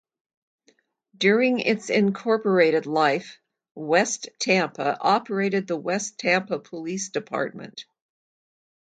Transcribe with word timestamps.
During 1.15 1.59
its 1.59 1.91
incorporated 1.91 2.87
life, 2.87 3.39
West 3.75 4.29
Tampa 4.39 4.97
operated 4.99 5.67
the 5.67 5.77
West 5.77 6.17
Tampa 6.17 6.57
Police 6.57 7.09
Department. 7.09 7.85